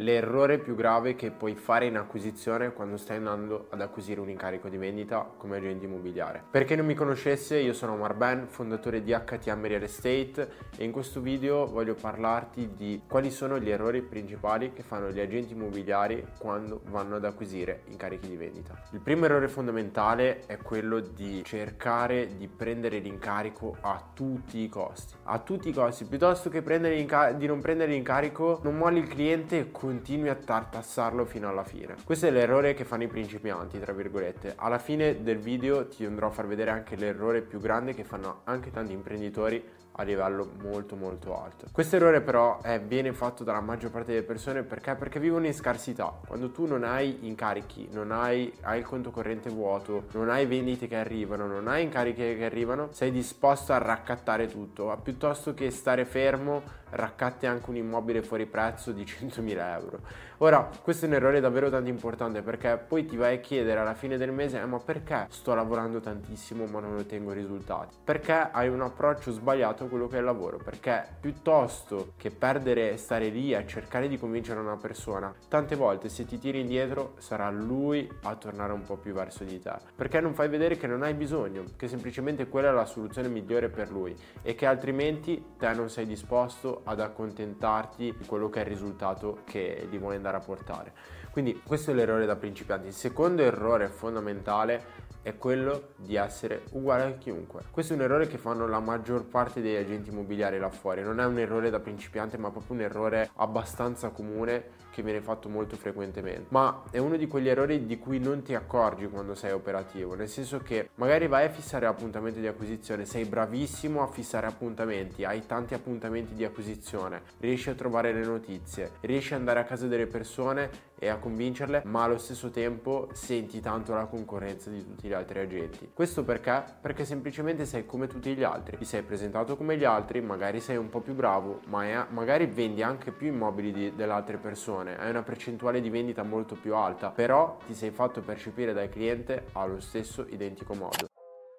[0.00, 4.68] l'errore più grave che puoi fare in acquisizione quando stai andando ad acquisire un incarico
[4.68, 6.42] di vendita come agente immobiliare.
[6.50, 10.84] Per chi non mi conoscesse, io sono Omar Ben, fondatore di HTM Real Estate e
[10.84, 15.54] in questo video voglio parlarti di quali sono gli errori principali che fanno gli agenti
[15.54, 18.80] immobiliari quando vanno ad acquisire incarichi di vendita.
[18.92, 25.14] Il primo errore fondamentale è quello di cercare di prendere l'incarico a tutti i costi.
[25.24, 30.28] A tutti i costi, piuttosto che di non prendere l'incarico, non molli il cliente continui
[30.28, 31.96] a tartassarlo fino alla fine.
[32.04, 34.52] Questo è l'errore che fanno i principianti, tra virgolette.
[34.56, 38.42] Alla fine del video ti andrò a far vedere anche l'errore più grande che fanno
[38.44, 41.66] anche tanti imprenditori a livello molto molto alto.
[41.72, 44.94] Questo errore però è, viene fatto dalla maggior parte delle persone perché?
[44.94, 46.20] Perché vivono in scarsità.
[46.26, 50.86] Quando tu non hai incarichi, non hai, hai il conto corrente vuoto, non hai vendite
[50.86, 56.04] che arrivano, non hai incarichi che arrivano, sei disposto a raccattare tutto, piuttosto che stare
[56.04, 60.00] fermo raccatti anche un immobile fuori prezzo di 100.000 euro.
[60.40, 63.94] Ora, questo è un errore davvero tanto importante perché poi ti vai a chiedere alla
[63.94, 67.96] fine del mese, eh, ma perché sto lavorando tantissimo ma non ottengo risultati?
[68.04, 70.58] Perché hai un approccio sbagliato a quello che è il lavoro?
[70.58, 76.24] Perché piuttosto che perdere, stare lì a cercare di convincere una persona, tante volte se
[76.24, 79.74] ti tiri indietro sarà lui a tornare un po' più verso di te.
[79.96, 83.70] Perché non fai vedere che non hai bisogno, che semplicemente quella è la soluzione migliore
[83.70, 88.62] per lui e che altrimenti te non sei disposto ad accontentarti di quello che è
[88.62, 90.92] il risultato che gli vuoi andare a portare.
[91.30, 92.88] Quindi questo è l'errore da principianti.
[92.88, 97.62] Il secondo errore fondamentale è quello di essere uguale a chiunque.
[97.70, 101.02] Questo è un errore che fanno la maggior parte degli agenti immobiliari là fuori.
[101.02, 105.48] Non è un errore da principiante, ma proprio un errore abbastanza comune che viene fatto
[105.48, 106.46] molto frequentemente.
[106.48, 110.28] Ma è uno di quegli errori di cui non ti accorgi quando sei operativo, nel
[110.28, 115.46] senso che magari vai a fissare l'appuntamento di acquisizione, sei bravissimo a fissare appuntamenti, hai
[115.46, 120.06] tanti appuntamenti di acquisizione, riesci a trovare le notizie, riesci ad andare a casa delle
[120.06, 120.68] persone
[120.98, 125.38] e a convincerle, ma allo stesso tempo senti tanto la concorrenza di tutti gli altri
[125.38, 125.90] agenti.
[125.94, 126.64] Questo perché?
[126.80, 130.76] Perché semplicemente sei come tutti gli altri, ti sei presentato come gli altri, magari sei
[130.76, 134.98] un po' più bravo, ma è, magari vendi anche più immobili di, delle altre persone,
[134.98, 139.46] hai una percentuale di vendita molto più alta, però ti sei fatto percepire dal cliente
[139.52, 141.06] allo stesso identico modo.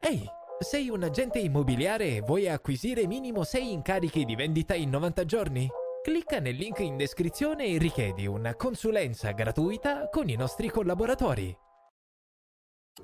[0.00, 0.26] Ehi,
[0.58, 5.68] sei un agente immobiliare e vuoi acquisire minimo 6 incarichi di vendita in 90 giorni?
[6.02, 11.56] Clicca nel link in descrizione e richiedi una consulenza gratuita con i nostri collaboratori.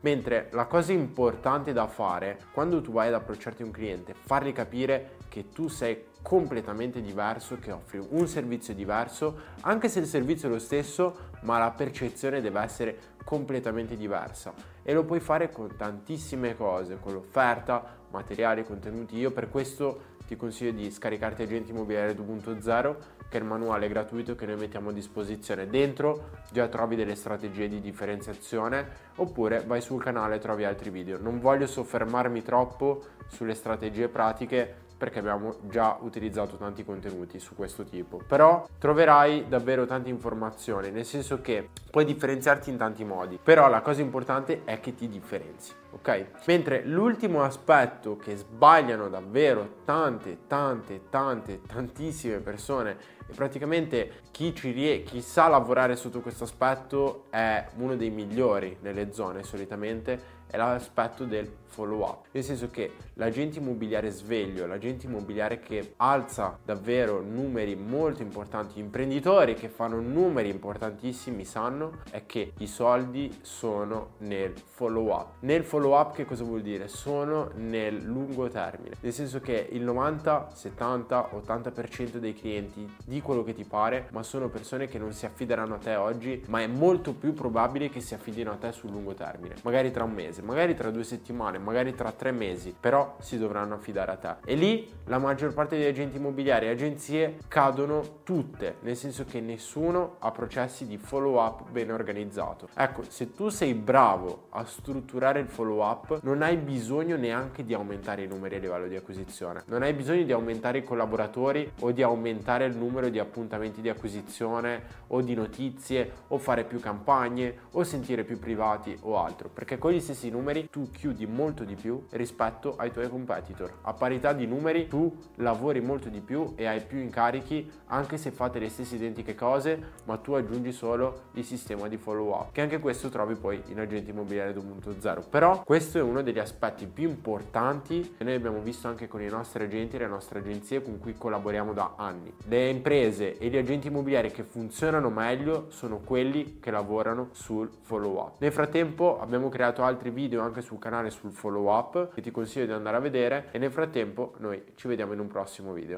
[0.01, 5.19] Mentre la cosa importante da fare quando tu vai ad approcciarti un cliente, fargli capire
[5.29, 10.51] che tu sei completamente diverso, che offri un servizio diverso, anche se il servizio è
[10.51, 14.53] lo stesso, ma la percezione deve essere completamente diversa.
[14.83, 19.17] E lo puoi fare con tantissime cose, con l'offerta, materiali, contenuti.
[19.19, 22.97] Io per questo ti consiglio di scaricarti Agenti Immobiliare 2.0
[23.31, 25.69] che è il manuale gratuito che noi mettiamo a disposizione.
[25.69, 31.19] Dentro già trovi delle strategie di differenziazione oppure vai sul canale e trovi altri video.
[31.19, 37.85] Non voglio soffermarmi troppo sulle strategie pratiche perché abbiamo già utilizzato tanti contenuti su questo
[37.85, 38.21] tipo.
[38.27, 43.81] Però troverai davvero tante informazioni, nel senso che puoi differenziarti in tanti modi, però la
[43.81, 46.27] cosa importante è che ti differenzi, ok?
[46.47, 54.71] Mentre l'ultimo aspetto che sbagliano davvero tante, tante, tante, tantissime persone e praticamente chi, ci
[54.71, 60.57] rie- chi sa lavorare sotto questo aspetto è uno dei migliori nelle zone solitamente è
[60.57, 67.21] l'aspetto del follow up, nel senso che l'agente immobiliare sveglio, l'agente immobiliare che alza davvero
[67.21, 74.55] numeri molto importanti, imprenditori che fanno numeri importantissimi sanno è che i soldi sono nel
[74.57, 75.35] follow up.
[75.41, 76.89] Nel follow up che cosa vuol dire?
[76.89, 83.43] Sono nel lungo termine, nel senso che il 90, 70, 80% dei clienti di quello
[83.45, 86.67] che ti pare, ma sono persone che non si affideranno a te oggi, ma è
[86.67, 90.43] molto più probabile che si affidino a te sul lungo termine, magari tra un mese,
[90.43, 94.35] magari tra due settimane, magari tra tre mesi, però si dovranno affidare a te.
[94.45, 99.41] E lì la maggior parte degli agenti immobiliari e agenzie cadono tutte, nel senso che
[99.41, 102.69] nessuno ha processi di follow up ben organizzato.
[102.75, 107.75] Ecco, se tu sei bravo a strutturare il follow up, non hai bisogno neanche di
[107.75, 111.93] aumentare i numeri a livello di acquisizione, non hai bisogno di aumentare i collaboratori o
[111.93, 117.59] di aumentare il numero di appuntamenti di acquisizione o di notizie o fare più campagne
[117.73, 121.75] o sentire più privati o altro, perché con gli stessi numeri tu chiudi molto di
[121.75, 123.79] più rispetto ai tuoi competitor.
[123.83, 128.31] A parità di numeri tu lavori molto di più e hai più incarichi anche se
[128.31, 132.61] fate le stesse identiche cose, ma tu aggiungi solo il sistema di follow up, che
[132.61, 135.29] anche questo trovi poi in agente immobiliare 2.0.
[135.65, 139.65] Questo è uno degli aspetti più importanti che noi abbiamo visto anche con i nostri
[139.65, 142.33] agenti e le nostre agenzie con cui collaboriamo da anni.
[142.47, 148.19] Le imprese e gli agenti immobiliari che funzionano meglio sono quelli che lavorano sul follow
[148.19, 148.35] up.
[148.39, 152.67] Nel frattempo abbiamo creato altri video anche sul canale sul follow up che ti consiglio
[152.67, 155.97] di andare a vedere e nel frattempo noi ci vediamo in un prossimo video.